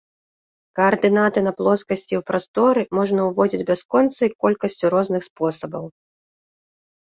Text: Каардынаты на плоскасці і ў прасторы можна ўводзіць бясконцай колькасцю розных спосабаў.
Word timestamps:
Каардынаты 0.77 1.39
на 1.47 1.51
плоскасці 1.59 2.09
і 2.13 2.17
ў 2.21 2.25
прасторы 2.29 2.83
можна 2.99 3.27
ўводзіць 3.27 3.67
бясконцай 3.69 4.29
колькасцю 4.47 4.85
розных 4.95 5.21
спосабаў. 5.29 5.85